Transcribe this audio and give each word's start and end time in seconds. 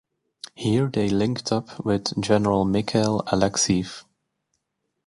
Here 0.55 0.87
they 0.87 1.09
linked 1.09 1.51
up 1.51 1.85
with 1.85 2.19
General 2.19 2.65
Mikhail 2.65 3.21
Alekseev. 3.27 4.03